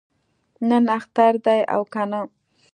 [0.69, 2.21] نن اختر دی او کنه؟